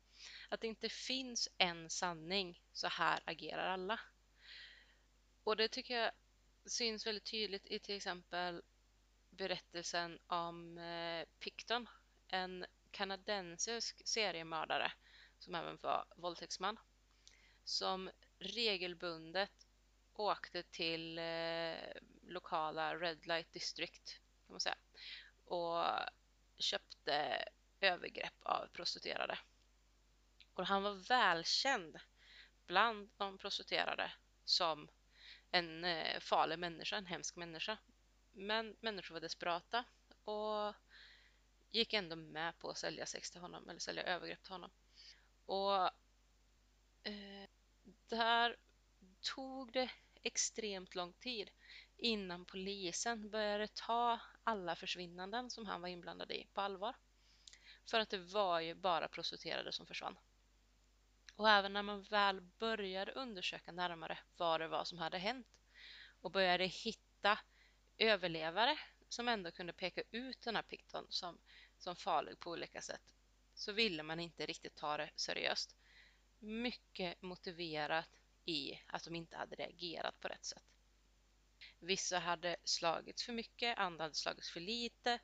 Att 0.49 0.61
det 0.61 0.67
inte 0.67 0.89
finns 0.89 1.49
en 1.59 1.91
sanning, 1.91 2.63
så 2.73 2.89
här 2.89 3.21
agerar 3.25 3.67
alla. 3.67 4.01
Och 5.45 5.57
det 5.57 5.69
tycker 5.69 5.95
jag 6.01 6.13
syns 6.67 7.07
väldigt 7.07 7.31
tydligt 7.31 7.67
i 7.67 7.79
till 7.79 7.97
exempel 7.97 8.63
berättelsen 9.37 10.19
om 10.27 10.79
eh, 10.79 11.27
Picton, 11.39 11.89
en 12.29 12.67
kanadensisk 12.91 14.09
seriemördare 14.09 14.93
som 15.39 15.55
även 15.55 15.79
var 15.83 16.05
våldtäktsman, 16.17 16.79
som 17.65 18.11
regelbundet 18.39 19.67
åkte 20.13 20.63
till 20.63 21.19
eh, 21.19 21.75
lokala 22.23 22.97
Red 22.97 23.27
Light 23.27 23.53
District 23.53 24.21
kan 24.47 24.53
man 24.53 24.61
säga, 24.61 24.79
och 25.45 25.85
köpte 26.59 27.45
övergrepp 27.81 28.43
av 28.43 28.67
prostituerade. 28.67 29.39
Och 30.55 30.67
han 30.67 30.83
var 30.83 30.95
välkänd 30.95 31.99
bland 32.67 33.11
de 33.17 33.39
prostituerade 33.39 34.13
som 34.45 34.89
en 35.51 35.85
eh, 35.85 36.21
farlig 36.21 36.59
människa, 36.59 36.97
en 36.97 37.07
hemsk 37.07 37.37
människa. 37.37 37.79
Men 38.39 38.77
människor 38.81 39.15
var 39.15 39.21
desperata 39.21 39.85
och 40.25 40.75
gick 41.71 41.93
ändå 41.93 42.17
med 42.17 42.59
på 42.59 42.71
att 42.71 42.79
sälja 42.79 43.07
sex 43.07 43.31
till 43.31 43.41
honom 43.41 43.69
eller 43.69 43.81
sälja 43.81 44.03
övergrepp 44.03 44.43
till 44.43 44.53
honom. 44.53 44.71
Och 45.47 45.85
eh, 47.03 47.49
där 48.09 48.57
tog 49.21 49.73
det 49.73 49.91
extremt 50.23 50.95
lång 50.95 51.13
tid 51.13 51.51
innan 51.97 52.45
polisen 52.45 53.31
började 53.31 53.69
ta 53.69 54.21
alla 54.45 54.77
försvinnanden 54.77 55.51
som 55.51 55.67
han 55.67 55.81
var 55.81 55.89
inblandad 55.89 56.31
i 56.31 56.47
på 56.53 56.61
allvar. 56.61 56.97
För 57.91 58.01
att 58.01 58.11
det 58.11 58.19
var 58.19 58.61
ju 58.61 58.75
bara 58.75 59.09
prostituerade 59.09 59.73
som 59.73 59.87
försvann. 59.87 60.19
Och 61.37 61.51
även 61.51 61.73
när 61.73 61.83
man 61.83 62.03
väl 62.03 62.41
började 62.41 63.13
undersöka 63.13 63.73
närmare 63.73 64.19
vad 64.37 64.61
det 64.61 64.69
var 64.69 64.85
som 64.85 64.99
hade 64.99 65.19
hänt 65.19 65.47
och 66.21 66.31
började 66.31 66.65
hitta 66.65 67.39
överlevare 67.99 68.79
som 69.09 69.29
ändå 69.29 69.51
kunde 69.51 69.73
peka 69.73 70.03
ut 70.11 70.43
den 70.43 70.57
här 70.57 70.63
Picton 70.63 71.07
som, 71.09 71.39
som 71.79 71.97
farlig 71.97 72.41
på 72.41 72.51
olika 72.51 72.81
sätt 72.81 73.15
så 73.55 73.73
ville 73.73 74.03
man 74.03 74.21
inte 74.21 74.47
riktigt 74.47 74.77
ta 74.77 74.97
det 74.97 75.11
seriöst. 75.17 75.77
Mycket 76.39 77.23
motiverat 77.23 78.09
i 78.45 78.81
att 78.87 79.05
de 79.05 79.15
inte 79.15 79.37
hade 79.37 79.57
reagerat 79.57 80.21
på 80.21 80.29
rätt 80.29 80.45
sätt. 80.45 80.65
Vissa 81.79 82.19
hade 82.19 82.57
slagits 82.65 83.23
för 83.23 83.33
mycket, 83.33 83.79
andra 83.79 84.05
hade 84.05 84.15
slagits 84.15 84.51
för 84.51 84.61
lite. 84.61 85.19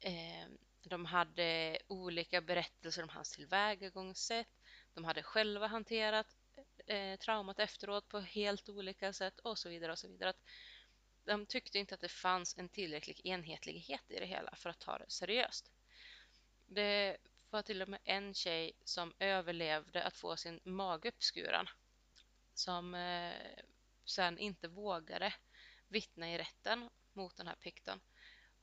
Eh, 0.00 0.48
de 0.82 1.04
hade 1.04 1.78
olika 1.86 2.40
berättelser 2.40 3.02
om 3.02 3.08
hans 3.08 3.32
tillvägagångssätt. 3.32 4.48
De 4.94 5.04
hade 5.04 5.22
själva 5.22 5.66
hanterat 5.66 6.36
eh, 6.86 7.18
traumat 7.18 7.58
efteråt 7.58 8.08
på 8.08 8.20
helt 8.20 8.68
olika 8.68 9.12
sätt 9.12 9.40
och 9.40 9.58
så 9.58 9.68
vidare 9.68 9.92
och 9.92 9.98
så 9.98 10.08
vidare. 10.08 10.30
Att 10.30 10.44
de 11.30 11.46
tyckte 11.46 11.78
inte 11.78 11.94
att 11.94 12.00
det 12.00 12.08
fanns 12.08 12.58
en 12.58 12.68
tillräcklig 12.68 13.20
enhetlighet 13.24 14.10
i 14.10 14.18
det 14.18 14.26
hela 14.26 14.54
för 14.56 14.70
att 14.70 14.78
ta 14.78 14.98
det 14.98 15.10
seriöst. 15.10 15.70
Det 16.66 17.16
var 17.50 17.62
till 17.62 17.82
och 17.82 17.88
med 17.88 18.00
en 18.04 18.34
tjej 18.34 18.72
som 18.84 19.14
överlevde 19.18 20.04
att 20.04 20.16
få 20.16 20.36
sin 20.36 20.60
mage 20.64 21.08
uppskuren 21.08 21.66
som 22.54 22.94
eh, 22.94 23.32
sen 24.04 24.38
inte 24.38 24.68
vågade 24.68 25.34
vittna 25.88 26.34
i 26.34 26.38
rätten 26.38 26.90
mot 27.12 27.36
den 27.36 27.46
här 27.46 27.56
Picton. 27.56 28.00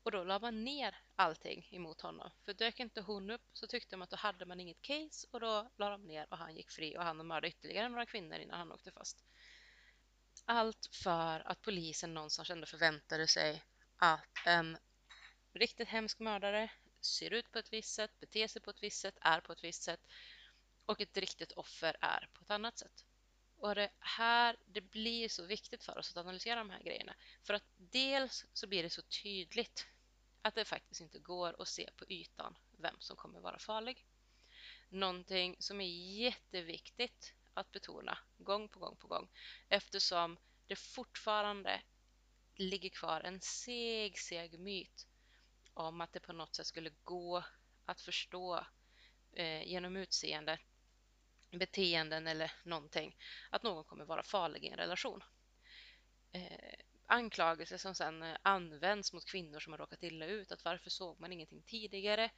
Och 0.04 0.12
då 0.12 0.24
la 0.24 0.40
man 0.40 0.64
ner 0.64 0.96
allting 1.16 1.68
emot 1.72 2.02
honom. 2.02 2.32
För 2.46 2.54
dök 2.54 2.80
inte 2.80 3.02
hon 3.02 3.30
upp 3.30 3.50
så 3.54 3.68
tyckte 3.68 3.98
man 3.98 4.04
att 4.04 4.10
då 4.10 4.18
hade 4.18 4.46
man 4.46 4.60
inget 4.60 4.82
case 4.82 5.28
och 5.32 5.40
då 5.40 5.72
la 5.78 5.90
de 5.90 6.04
ner 6.04 6.28
och 6.30 6.38
han 6.38 6.56
gick 6.56 6.72
fri 6.72 6.98
och 6.98 7.04
han 7.04 7.28
mördade 7.28 7.48
ytterligare 7.48 7.90
några 7.90 8.06
kvinnor 8.06 8.38
innan 8.38 8.60
han 8.60 8.72
åkte 8.72 8.92
fast. 8.92 9.26
Allt 10.50 10.90
för 10.92 11.40
att 11.48 11.62
polisen 11.62 12.14
någonstans 12.14 12.50
ändå 12.50 12.66
förväntade 12.66 13.28
sig 13.28 13.64
att 13.98 14.46
en 14.46 14.78
riktigt 15.54 15.88
hemsk 15.88 16.20
mördare 16.20 16.72
ser 17.02 17.34
ut 17.34 17.52
på 17.52 17.60
ett 17.60 17.74
visst 17.74 17.94
sätt, 17.94 18.20
beter 18.20 18.48
sig 18.48 18.62
på 18.62 18.70
ett 18.70 18.84
visst 18.84 19.02
sätt, 19.02 19.18
är 19.22 19.42
på 19.42 19.54
ett 19.54 19.64
visst 19.64 19.84
sätt 19.84 20.00
och 20.86 21.02
ett 21.02 21.18
riktigt 21.18 21.52
offer 21.52 21.96
är 22.02 22.30
på 22.34 22.44
ett 22.44 22.50
annat 22.52 22.78
sätt. 22.78 23.06
Och 23.58 23.76
det 23.76 23.90
här, 24.00 24.58
det 24.66 24.82
blir 24.82 25.30
så 25.30 25.46
viktigt 25.46 25.84
för 25.84 25.98
oss 25.98 26.12
att 26.12 26.18
analysera 26.18 26.60
de 26.60 26.70
här 26.70 26.84
grejerna. 26.84 27.16
För 27.44 27.54
att 27.54 27.66
dels 27.78 28.46
så 28.54 28.68
blir 28.68 28.84
det 28.84 28.90
så 28.90 29.02
tydligt 29.02 29.88
att 30.42 30.56
det 30.56 30.66
faktiskt 30.66 31.02
inte 31.02 31.20
går 31.20 31.62
att 31.62 31.68
se 31.68 31.90
på 31.98 32.06
ytan 32.10 32.58
vem 32.78 32.96
som 33.00 33.16
kommer 33.16 33.40
vara 33.40 33.60
farlig. 33.60 34.06
Någonting 34.90 35.56
som 35.60 35.82
är 35.82 36.20
jätteviktigt 36.20 37.34
att 37.58 37.72
betona 37.72 38.18
gång 38.38 38.70
på 38.70 38.80
gång 38.80 38.96
på 38.96 39.08
gång 39.08 39.30
eftersom 39.70 40.38
det 40.68 40.76
fortfarande 40.76 41.82
ligger 42.56 42.90
kvar 42.90 43.22
en 43.22 43.42
seg, 43.42 44.18
seg 44.20 44.60
myt 44.60 45.08
om 45.74 46.02
att 46.02 46.14
det 46.14 46.20
på 46.20 46.34
något 46.34 46.56
sätt 46.56 46.68
skulle 46.68 46.92
gå 47.04 47.44
att 47.86 48.02
förstå 48.02 48.66
eh, 49.34 49.64
genom 49.64 49.98
utseende 49.98 50.60
beteenden 51.52 52.28
eller 52.28 52.52
någonting 52.64 53.16
att 53.50 53.64
någon 53.64 53.84
kommer 53.84 54.06
vara 54.06 54.24
farlig 54.24 54.64
i 54.64 54.68
en 54.68 54.78
relation. 54.78 55.24
Eh, 56.32 56.74
anklagelser 57.06 57.78
som 57.78 57.96
sedan 57.96 58.24
eh, 58.24 58.38
används 58.42 59.14
mot 59.14 59.26
kvinnor 59.26 59.60
som 59.60 59.74
har 59.74 59.78
råkat 59.78 60.04
illa 60.04 60.26
ut. 60.26 60.52
Att 60.52 60.66
varför 60.66 60.90
såg 60.90 61.20
man 61.20 61.32
ingenting 61.32 61.62
tidigare? 61.62 62.32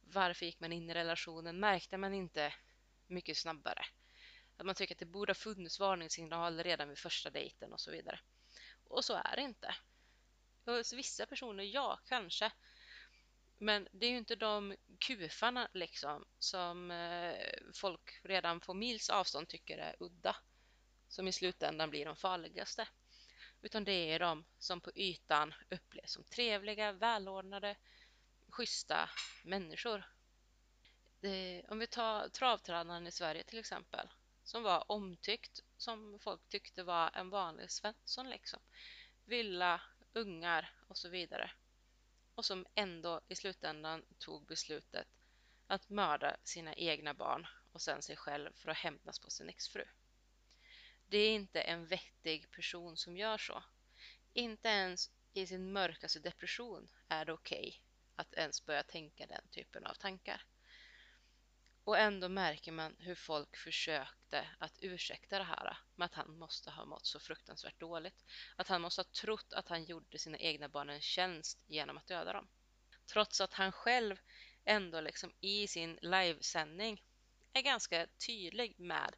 Varför 0.00 0.46
gick 0.46 0.60
man 0.60 0.72
in 0.72 0.90
i 0.90 0.94
relationen? 0.94 1.60
Märkte 1.60 1.96
man 1.96 2.14
inte 2.14 2.54
mycket 3.06 3.36
snabbare? 3.36 3.84
Att 4.56 4.66
man 4.66 4.74
tycker 4.74 4.94
att 4.94 4.98
det 4.98 5.06
borde 5.06 5.30
ha 5.30 5.34
funnits 5.34 5.80
varningssignaler 5.80 6.64
redan 6.64 6.88
vid 6.88 6.98
första 6.98 7.30
dejten 7.30 7.72
och 7.72 7.80
så 7.80 7.90
vidare. 7.90 8.20
Och 8.84 9.04
så 9.04 9.14
är 9.14 9.36
det 9.36 9.42
inte. 9.42 9.74
Hos 10.64 10.92
vissa 10.92 11.26
personer, 11.26 11.64
ja, 11.64 12.00
kanske. 12.04 12.52
Men 13.58 13.88
det 13.92 14.06
är 14.06 14.10
ju 14.10 14.18
inte 14.18 14.36
de 14.36 14.76
kufarna 15.00 15.68
liksom 15.74 16.24
som 16.38 16.90
eh, 16.90 17.48
folk 17.74 18.20
redan 18.22 18.60
på 18.60 18.74
mils 18.74 19.10
avstånd 19.10 19.48
tycker 19.48 19.78
är 19.78 19.96
udda 20.00 20.36
som 21.08 21.28
i 21.28 21.32
slutändan 21.32 21.90
blir 21.90 22.04
de 22.04 22.16
farligaste. 22.16 22.88
Utan 23.62 23.84
det 23.84 24.12
är 24.12 24.18
de 24.18 24.44
som 24.58 24.80
på 24.80 24.90
ytan 24.94 25.54
upplevs 25.70 26.12
som 26.12 26.24
trevliga, 26.24 26.92
välordnade, 26.92 27.76
schyssta 28.48 29.10
människor. 29.44 30.04
Det, 31.20 31.64
om 31.68 31.78
vi 31.78 31.86
tar 31.86 32.28
travtränaren 32.28 33.06
i 33.06 33.12
Sverige 33.12 33.44
till 33.44 33.58
exempel 33.58 34.08
som 34.44 34.62
var 34.62 34.90
omtyckt 34.90 35.60
som 35.76 36.18
folk 36.18 36.48
tyckte 36.48 36.82
var 36.82 37.10
en 37.14 37.30
vanlig 37.30 37.70
Svensson 37.70 38.30
liksom. 38.30 38.60
Villa, 39.24 39.80
ungar 40.12 40.72
och 40.88 40.96
så 40.96 41.08
vidare 41.08 41.50
och 42.34 42.44
som 42.44 42.66
ändå 42.74 43.20
i 43.28 43.34
slutändan 43.34 44.04
tog 44.18 44.46
beslutet 44.46 45.08
att 45.66 45.88
mörda 45.88 46.36
sina 46.44 46.74
egna 46.74 47.14
barn 47.14 47.46
och 47.72 47.82
sen 47.82 48.02
sig 48.02 48.16
själv 48.16 48.52
för 48.54 48.70
att 48.70 48.76
hämnas 48.76 49.18
på 49.18 49.30
sin 49.30 49.48
exfru. 49.48 49.84
Det 51.06 51.18
är 51.18 51.34
inte 51.34 51.60
en 51.60 51.86
vettig 51.86 52.50
person 52.50 52.96
som 52.96 53.16
gör 53.16 53.38
så. 53.38 53.62
Inte 54.32 54.68
ens 54.68 55.10
i 55.32 55.46
sin 55.46 55.72
mörkaste 55.72 56.18
depression 56.18 56.88
är 57.08 57.24
det 57.24 57.32
okej 57.32 57.68
okay 57.68 57.80
att 58.16 58.34
ens 58.34 58.66
börja 58.66 58.82
tänka 58.82 59.26
den 59.26 59.48
typen 59.50 59.86
av 59.86 59.94
tankar. 59.94 60.44
Och 61.84 61.98
ändå 61.98 62.28
märker 62.28 62.72
man 62.72 62.96
hur 62.98 63.14
folk 63.14 63.56
försökte 63.56 64.48
att 64.58 64.78
ursäkta 64.80 65.38
det 65.38 65.44
här 65.44 65.78
med 65.94 66.06
att 66.06 66.14
han 66.14 66.38
måste 66.38 66.70
ha 66.70 66.84
mått 66.84 67.06
så 67.06 67.20
fruktansvärt 67.20 67.80
dåligt. 67.80 68.24
Att 68.56 68.68
han 68.68 68.82
måste 68.82 69.00
ha 69.00 69.04
trott 69.04 69.52
att 69.52 69.68
han 69.68 69.84
gjorde 69.84 70.18
sina 70.18 70.38
egna 70.38 70.68
barn 70.68 70.90
en 70.90 71.00
tjänst 71.00 71.58
genom 71.66 71.96
att 71.96 72.06
döda 72.06 72.32
dem. 72.32 72.48
Trots 73.06 73.40
att 73.40 73.54
han 73.54 73.72
själv 73.72 74.16
ändå 74.64 75.00
liksom 75.00 75.32
i 75.40 75.66
sin 75.66 75.98
livesändning 76.02 77.02
är 77.52 77.62
ganska 77.62 78.06
tydlig 78.26 78.74
med 78.78 79.16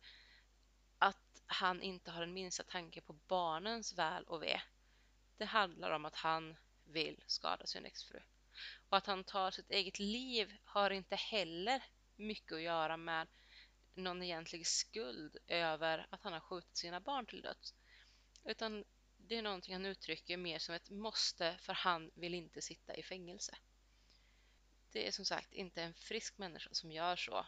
att 0.98 1.42
han 1.46 1.82
inte 1.82 2.10
har 2.10 2.20
den 2.20 2.32
minsta 2.32 2.62
tanke 2.62 3.00
på 3.00 3.12
barnens 3.12 3.98
väl 3.98 4.24
och 4.24 4.42
ve. 4.42 4.60
Det 5.36 5.44
handlar 5.44 5.90
om 5.90 6.04
att 6.04 6.16
han 6.16 6.56
vill 6.84 7.22
skada 7.26 7.66
sin 7.66 7.86
exfru. 7.86 8.20
Och 8.88 8.96
att 8.96 9.06
han 9.06 9.24
tar 9.24 9.50
sitt 9.50 9.70
eget 9.70 9.98
liv 9.98 10.56
har 10.64 10.90
inte 10.90 11.16
heller 11.16 11.82
mycket 12.16 12.52
att 12.52 12.62
göra 12.62 12.96
med 12.96 13.28
någon 13.94 14.22
egentlig 14.22 14.66
skuld 14.66 15.36
över 15.46 16.06
att 16.10 16.22
han 16.22 16.32
har 16.32 16.40
skjutit 16.40 16.76
sina 16.76 17.00
barn 17.00 17.26
till 17.26 17.42
döds. 17.42 17.74
Utan 18.44 18.84
det 19.16 19.36
är 19.36 19.42
någonting 19.42 19.74
han 19.74 19.86
uttrycker 19.86 20.36
mer 20.36 20.58
som 20.58 20.74
ett 20.74 20.90
måste 20.90 21.56
för 21.60 21.72
han 21.72 22.10
vill 22.14 22.34
inte 22.34 22.62
sitta 22.62 22.96
i 22.96 23.02
fängelse. 23.02 23.58
Det 24.92 25.06
är 25.06 25.12
som 25.12 25.24
sagt 25.24 25.52
inte 25.52 25.82
en 25.82 25.94
frisk 25.94 26.38
människa 26.38 26.70
som 26.72 26.92
gör 26.92 27.16
så, 27.16 27.46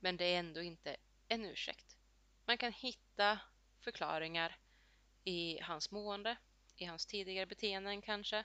men 0.00 0.16
det 0.16 0.24
är 0.24 0.38
ändå 0.38 0.62
inte 0.62 0.96
en 1.28 1.44
ursäkt. 1.44 1.96
Man 2.44 2.58
kan 2.58 2.72
hitta 2.72 3.38
förklaringar 3.80 4.58
i 5.24 5.60
hans 5.60 5.90
mående, 5.90 6.36
i 6.76 6.84
hans 6.84 7.06
tidigare 7.06 7.46
beteenden 7.46 8.02
kanske, 8.02 8.44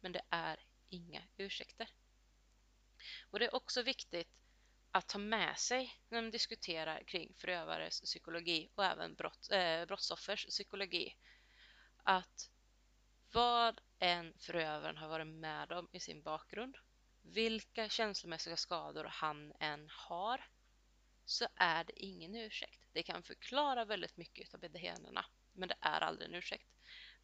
men 0.00 0.12
det 0.12 0.22
är 0.30 0.64
inga 0.88 1.22
ursäkter. 1.36 1.88
Och 3.30 3.38
det 3.38 3.44
är 3.44 3.54
också 3.54 3.82
viktigt 3.82 4.28
att 4.98 5.06
ta 5.06 5.18
med 5.18 5.58
sig 5.58 5.94
när 6.08 6.22
man 6.22 6.30
diskuterar 6.30 7.02
kring 7.02 7.34
förövares 7.36 8.00
psykologi 8.00 8.70
och 8.74 8.84
även 8.84 9.14
brott, 9.14 9.50
eh, 9.50 9.84
brottsoffers 9.86 10.46
psykologi. 10.46 11.16
Att 12.02 12.50
vad 13.32 13.80
en 13.98 14.34
förövaren 14.38 14.96
har 14.96 15.08
varit 15.08 15.26
med 15.26 15.72
om 15.72 15.88
i 15.92 16.00
sin 16.00 16.22
bakgrund, 16.22 16.76
vilka 17.22 17.88
känslomässiga 17.88 18.56
skador 18.56 19.04
han 19.04 19.52
än 19.60 19.88
har, 19.90 20.48
så 21.24 21.46
är 21.54 21.84
det 21.84 22.02
ingen 22.04 22.34
ursäkt. 22.34 22.80
Det 22.92 23.02
kan 23.02 23.22
förklara 23.22 23.84
väldigt 23.84 24.16
mycket 24.16 24.54
av 24.54 24.60
beteendena, 24.60 25.24
men 25.52 25.68
det 25.68 25.76
är 25.80 26.00
aldrig 26.00 26.28
en 26.28 26.34
ursäkt. 26.34 26.68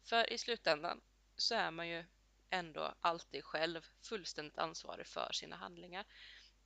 För 0.03 0.33
i 0.33 0.37
slutändan 0.37 1.01
så 1.37 1.55
är 1.55 1.71
man 1.71 1.89
ju 1.89 2.05
ändå 2.49 2.95
alltid 3.01 3.43
själv 3.43 3.85
fullständigt 4.01 4.57
ansvarig 4.57 5.07
för 5.07 5.29
sina 5.33 5.55
handlingar. 5.55 6.05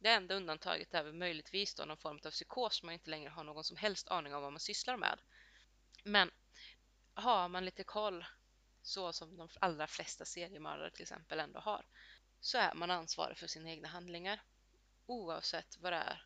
Det 0.02 0.10
enda 0.10 0.36
undantaget 0.36 0.94
är 0.94 1.04
väl 1.04 1.14
möjligtvis 1.14 1.76
då 1.76 1.86
någon 1.86 1.98
form 1.98 2.20
av 2.26 2.32
psykos 2.32 2.84
man 2.84 2.94
inte 2.94 3.10
längre 3.10 3.30
har 3.30 3.44
någon 3.44 3.64
som 3.64 3.78
helst 3.78 4.08
aning 4.08 4.36
om 4.36 4.42
vad 4.42 4.52
man 4.54 4.60
sysslar 4.60 4.98
med. 4.98 5.20
Men 6.04 6.32
har 7.14 7.50
man 7.50 7.66
lite 7.66 7.84
koll, 7.84 8.26
så 8.82 9.14
som 9.14 9.38
de 9.38 9.50
allra 9.60 9.88
flesta 9.88 10.26
seriemördare 10.26 10.92
till 10.92 11.02
exempel 11.02 11.40
ändå 11.40 11.60
har, 11.60 11.86
så 12.40 12.58
är 12.58 12.74
man 12.74 12.92
ansvarig 12.92 13.38
för 13.38 13.48
sina 13.48 13.70
egna 13.70 13.88
handlingar. 13.88 14.42
Oavsett 15.06 15.78
vad 15.80 15.94
det 15.94 15.98
är 15.98 16.26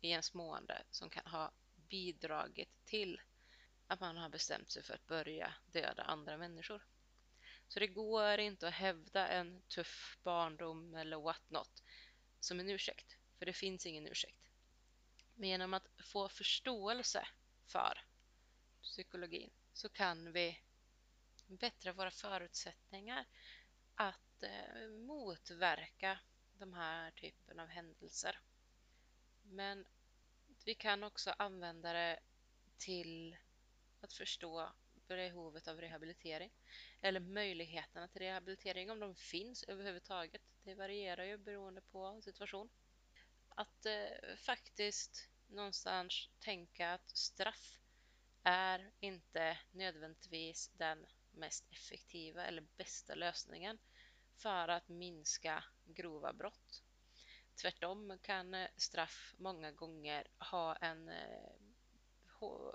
i 0.00 0.10
ens 0.10 0.34
mående 0.34 0.82
som 0.90 1.10
kan 1.10 1.26
ha 1.26 1.52
bidragit 1.88 2.84
till 2.84 3.20
att 3.86 4.00
man 4.00 4.16
har 4.16 4.28
bestämt 4.28 4.70
sig 4.70 4.82
för 4.82 4.94
att 4.94 5.06
börja 5.06 5.54
döda 5.66 6.02
andra 6.02 6.36
människor. 6.36 6.86
Så 7.68 7.80
det 7.80 7.86
går 7.86 8.38
inte 8.38 8.68
att 8.68 8.74
hävda 8.74 9.28
en 9.28 9.62
tuff 9.62 10.18
barndom 10.22 10.94
eller 10.94 11.16
what 11.20 11.42
not 11.50 11.82
som 12.40 12.60
en 12.60 12.68
ursäkt, 12.70 13.16
för 13.38 13.46
det 13.46 13.52
finns 13.52 13.86
ingen 13.86 14.06
ursäkt. 14.06 14.50
Men 15.34 15.48
genom 15.48 15.74
att 15.74 15.88
få 15.98 16.28
förståelse 16.28 17.28
för 17.66 18.04
psykologin 18.82 19.50
så 19.72 19.88
kan 19.88 20.32
vi 20.32 20.60
bättra 21.46 21.92
våra 21.92 22.10
förutsättningar 22.10 23.26
att 23.94 24.42
eh, 24.42 24.88
motverka 24.88 26.18
de 26.58 26.74
här 26.74 27.10
typen 27.10 27.60
av 27.60 27.68
händelser. 27.68 28.40
Men 29.42 29.86
vi 30.64 30.74
kan 30.74 31.04
också 31.04 31.34
använda 31.38 31.92
det 31.92 32.20
till 32.78 33.36
att 34.00 34.12
förstå 34.12 34.72
behovet 35.08 35.68
av 35.68 35.80
rehabilitering 35.80 36.50
eller 37.00 37.20
möjligheterna 37.20 38.08
till 38.08 38.22
rehabilitering 38.22 38.90
om 38.90 39.00
de 39.00 39.14
finns 39.14 39.62
överhuvudtaget. 39.62 40.42
Det 40.70 40.74
varierar 40.74 41.24
ju 41.24 41.36
beroende 41.36 41.80
på 41.80 42.04
situation. 42.22 42.70
Att 43.48 43.86
eh, 43.86 44.36
faktiskt 44.36 45.28
någonstans 45.48 46.28
tänka 46.38 46.92
att 46.92 47.10
straff 47.16 47.78
är 48.42 48.90
inte 49.00 49.58
nödvändigtvis 49.72 50.68
den 50.68 51.06
mest 51.30 51.64
effektiva 51.72 52.46
eller 52.46 52.66
bästa 52.76 53.14
lösningen 53.14 53.78
för 54.36 54.68
att 54.68 54.88
minska 54.88 55.64
grova 55.84 56.32
brott. 56.32 56.82
Tvärtom 57.62 58.18
kan 58.22 58.54
eh, 58.54 58.68
straff 58.76 59.34
många 59.38 59.72
gånger 59.72 60.26
ha 60.38 60.76
en 60.76 61.08
eh, 61.08 61.52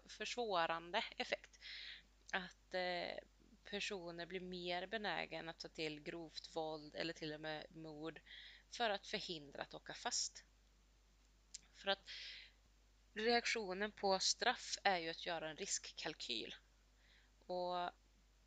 försvårande 0.07 1.03
effekt. 1.17 1.59
Att 2.33 2.73
eh, 2.73 3.17
personer 3.65 4.25
blir 4.25 4.39
mer 4.39 4.87
benägen 4.87 5.49
att 5.49 5.59
ta 5.59 5.67
till 5.67 5.99
grovt 5.99 6.55
våld 6.55 6.95
eller 6.95 7.13
till 7.13 7.33
och 7.33 7.41
med 7.41 7.65
mord 7.75 8.21
för 8.71 8.89
att 8.89 9.07
förhindra 9.07 9.61
att 9.61 9.73
åka 9.73 9.93
fast. 9.93 10.43
För 11.75 11.87
att 11.91 12.09
reaktionen 13.13 13.91
på 13.91 14.19
straff 14.19 14.77
är 14.83 14.97
ju 14.97 15.09
att 15.09 15.25
göra 15.25 15.49
en 15.49 15.57
riskkalkyl. 15.57 16.55
Och 17.45 17.91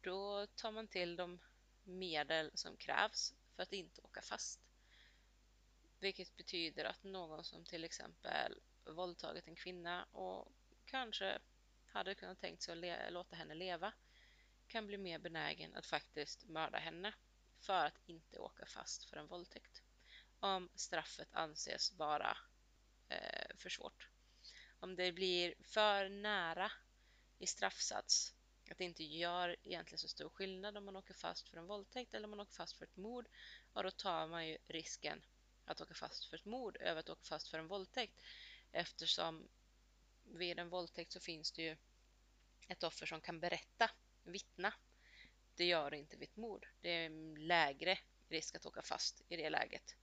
då 0.01 0.47
tar 0.47 0.73
man 0.73 0.89
till 0.89 1.17
de 1.17 1.41
medel 1.85 2.51
som 2.55 2.77
krävs 2.77 3.35
för 3.57 3.63
att 3.63 3.73
inte 3.73 4.01
åka 4.01 4.23
fast. 4.23 4.61
Vilket 6.01 6.37
betyder 6.37 6.85
att 6.85 7.05
någon 7.05 7.45
som 7.45 7.65
till 7.65 7.85
exempel 7.85 8.61
våldtagit 8.85 9.49
en 9.49 9.57
kvinna 9.57 10.05
och 10.05 10.53
kanske 10.85 11.39
hade 11.87 12.15
kunnat 12.15 12.41
tänkt 12.41 12.63
sig 12.63 12.93
att 12.93 13.13
låta 13.13 13.37
henne 13.37 13.55
leva 13.55 13.93
kan 14.69 14.87
bli 14.87 14.99
mer 14.99 15.19
benägen 15.19 15.75
att 15.75 15.87
faktiskt 15.87 16.49
mörda 16.49 16.79
henne 16.79 17.15
för 17.61 17.87
att 17.87 17.99
inte 18.07 18.39
åka 18.39 18.67
fast 18.67 19.05
för 19.05 19.17
en 19.17 19.27
våldtäkt. 19.27 19.83
Om 20.41 20.69
straffet 20.75 21.29
anses 21.33 21.93
vara 21.93 22.37
eh, 23.09 23.57
för 23.57 23.69
svårt. 23.69 24.09
Om 24.81 24.97
det 24.97 25.13
blir 25.13 25.55
för 25.63 26.09
nära 26.09 26.73
i 27.39 27.47
straffsats 27.47 28.35
att 28.71 28.79
det 28.79 28.85
inte 28.85 29.05
gör 29.05 29.57
egentligen 29.63 29.99
så 29.99 30.09
stor 30.09 30.29
skillnad 30.29 30.77
om 30.77 30.85
man 30.85 30.97
åker 30.97 31.15
fast 31.15 31.49
för 31.49 31.57
en 31.57 31.67
våldtäkt 31.67 32.15
eller 32.15 32.25
om 32.25 32.31
man 32.31 32.41
åker 32.41 32.53
fast 32.53 32.77
för 32.77 32.85
ett 32.85 32.97
mord, 32.97 33.29
och 33.73 33.83
då 33.83 33.91
tar 33.91 34.27
man 34.29 34.49
ju 34.49 34.59
risken 34.67 35.23
att 35.65 35.81
åka 35.81 35.95
fast 35.95 36.25
för 36.25 36.37
ett 36.37 36.45
mord 36.45 36.77
över 36.81 37.01
att 37.01 37.09
åka 37.09 37.25
fast 37.25 37.49
för 37.49 37.59
en 37.59 37.69
våldtäkt 37.69 38.23
eftersom 38.73 39.49
vid 40.25 40.59
en 40.59 40.69
våldtäkt 40.69 41.13
så 41.13 41.21
finns 41.21 41.53
det 41.53 41.63
ju 41.63 41.77
ett 42.69 42.85
offer 42.85 43.07
som 43.07 43.21
kan 43.21 43.41
berätta, 43.41 43.91
vittna. 44.29 44.75
Det 45.55 45.65
gör 45.65 45.95
inte 45.95 46.17
vid 46.17 46.29
ett 46.29 46.37
mord. 46.37 46.67
Det 46.81 46.91
är 46.91 47.39
lägre 47.39 47.99
risk 48.29 48.55
att 48.55 48.67
åka 48.67 48.83
fast 48.83 49.23
i 49.29 49.37
det 49.37 49.51
läget. 49.51 49.97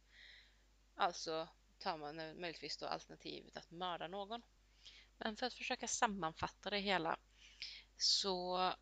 Alltså 0.96 1.48
tar 1.80 1.98
man 1.98 2.16
möjligtvis 2.16 2.78
då 2.78 2.86
alternativet 2.86 3.58
att 3.58 3.72
mörda 3.72 4.08
någon. 4.08 4.42
Men 5.18 5.36
för 5.36 5.46
att 5.46 5.54
försöka 5.54 5.88
sammanfatta 5.88 6.70
det 6.70 6.80
hela 6.80 7.20
så 7.98 8.74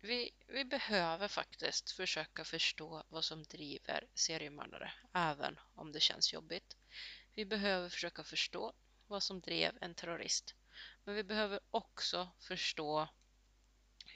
vi, 0.00 0.30
vi 0.46 0.64
behöver 0.64 1.28
faktiskt 1.28 1.90
försöka 1.90 2.44
förstå 2.44 3.04
vad 3.08 3.24
som 3.24 3.42
driver 3.42 4.08
seriemördare, 4.14 4.92
även 5.14 5.58
om 5.74 5.92
det 5.92 6.00
känns 6.00 6.32
jobbigt. 6.32 6.76
Vi 7.34 7.44
behöver 7.44 7.88
försöka 7.88 8.24
förstå 8.24 8.72
vad 9.06 9.22
som 9.22 9.40
drev 9.40 9.78
en 9.80 9.94
terrorist. 9.94 10.54
Men 11.04 11.14
vi 11.14 11.24
behöver 11.24 11.60
också 11.70 12.28
förstå 12.38 13.08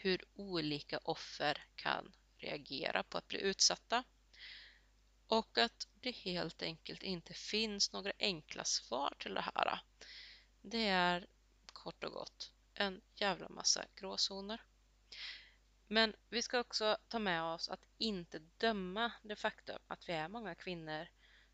hur 0.02 0.24
olika 0.34 0.98
offer 0.98 1.64
kan 1.76 2.12
reagera 2.38 3.02
på 3.02 3.18
att 3.18 3.28
bli 3.28 3.40
utsatta 3.40 4.04
och 5.26 5.58
att 5.58 5.88
det 5.94 6.10
helt 6.10 6.62
enkelt 6.62 7.02
inte 7.02 7.34
finns 7.34 7.92
några 7.92 8.12
enkla 8.18 8.64
svar 8.64 9.14
till 9.18 9.34
det 9.34 9.40
här. 9.54 9.80
Det 10.62 10.86
är 10.86 11.26
kort 11.66 12.04
och 12.04 12.12
gott 12.12 12.52
en 12.74 13.00
jävla 13.14 13.48
massa 13.48 13.84
gråzoner. 13.94 14.62
Men 15.86 16.14
vi 16.28 16.42
ska 16.42 16.60
också 16.60 16.96
ta 17.08 17.18
med 17.18 17.42
oss 17.42 17.68
att 17.68 17.84
inte 17.98 18.38
döma 18.38 19.12
det 19.22 19.36
faktum 19.36 19.78
att 19.86 20.08
vi 20.08 20.12
är 20.12 20.28
många 20.28 20.54
kvinnor 20.54 21.08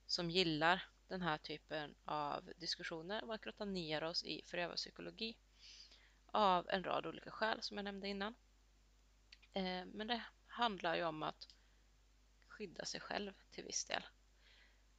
som 0.07 0.31
gillar 0.31 0.89
den 1.09 1.23
här 1.23 1.39
typen 1.39 1.95
av 2.05 2.53
diskussioner 2.57 3.25
och 3.25 3.35
att 3.35 3.41
grotta 3.41 3.65
ner 3.65 4.05
oss 4.05 4.25
i 4.25 4.43
förövarpsykologi 4.47 5.37
av 6.37 6.70
en 6.70 6.85
rad 6.85 7.07
olika 7.07 7.31
skäl 7.31 7.62
som 7.62 7.77
jag 7.77 7.85
nämnde 7.85 8.09
innan. 8.09 8.35
Eh, 9.53 9.85
men 9.85 10.07
det 10.07 10.22
handlar 10.46 10.94
ju 10.94 11.05
om 11.05 11.22
att 11.22 11.49
skydda 12.49 12.85
sig 12.85 13.01
själv 13.01 13.33
till 13.51 13.64
viss 13.64 13.85
del. 13.85 14.07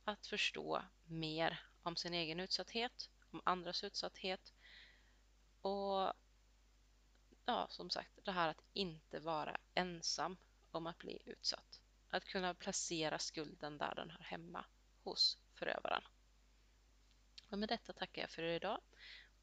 Att 0.03 0.27
förstå 0.27 0.83
mer 1.05 1.59
om 1.83 1.95
sin 1.95 2.13
egen 2.13 2.39
utsatthet, 2.39 3.09
om 3.31 3.41
andras 3.45 3.83
utsatthet 3.83 4.53
och 5.61 6.13
ja, 7.45 7.67
som 7.69 7.89
sagt, 7.89 8.19
det 8.23 8.31
här 8.31 8.49
att 8.49 8.63
inte 8.73 9.19
vara 9.19 9.57
ensam 9.73 10.37
om 10.71 10.87
att 10.87 10.97
bli 10.97 11.21
utsatt. 11.25 11.81
Att 12.09 12.25
kunna 12.25 12.53
placera 12.53 13.19
skulden 13.19 13.77
där 13.77 13.95
den 13.95 14.09
hör 14.09 14.23
hemma, 14.23 14.65
hos 15.03 15.37
förövaren. 15.53 16.03
Och 17.49 17.59
med 17.59 17.69
detta 17.69 17.93
tackar 17.93 18.21
jag 18.21 18.29
för 18.29 18.43
idag 18.43 18.81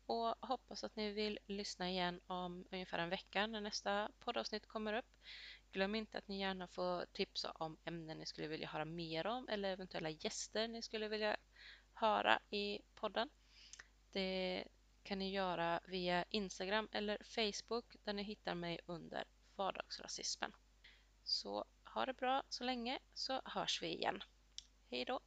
och 0.07 0.35
hoppas 0.41 0.85
att 0.85 0.97
ni 0.97 1.11
vill 1.11 1.39
lyssna 1.47 1.91
igen 1.91 2.21
om 2.27 2.65
ungefär 2.71 2.99
en 2.99 3.11
vecka 3.11 3.47
när 3.47 3.61
nästa 3.61 4.11
poddavsnitt 4.19 4.67
kommer 4.67 4.93
upp. 4.93 5.21
Glöm 5.73 5.95
inte 5.95 6.19
att 6.19 6.29
ni 6.29 6.41
gärna 6.41 6.67
får 6.69 7.07
tipsa 7.13 7.51
om 7.51 7.77
ämnen 7.85 8.19
ni 8.19 8.27
skulle 8.27 8.49
vilja 8.49 8.69
höra 8.69 8.85
mer 8.85 9.27
om 9.27 9.49
eller 9.49 9.73
eventuella 9.73 10.11
gäster 10.11 10.69
ni 10.69 10.83
skulle 10.83 11.09
vilja 11.09 11.37
höra 11.95 12.41
i 12.51 12.81
podden. 12.95 13.31
Det 14.13 14.65
kan 15.03 15.19
ni 15.19 15.31
göra 15.31 15.81
via 15.85 16.25
Instagram 16.31 16.89
eller 16.93 17.19
Facebook 17.25 17.97
där 18.05 18.13
ni 18.13 18.23
hittar 18.23 18.55
mig 18.55 18.81
under 18.87 19.25
vardagsrasismen. 19.57 20.53
Så 21.25 21.65
ha 21.85 22.07
det 22.07 22.15
bra 22.15 22.43
så 22.49 22.65
länge 22.65 22.99
så 23.15 23.41
hörs 23.45 23.83
vi 23.83 23.89
igen. 23.89 24.23
Hej 24.91 25.05
då! 25.05 25.21